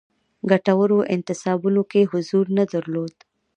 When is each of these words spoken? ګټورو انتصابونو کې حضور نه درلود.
ګټورو 0.49 0.97
انتصابونو 1.15 1.81
کې 1.91 2.09
حضور 2.11 2.45
نه 2.57 2.63
درلود. 2.73 3.13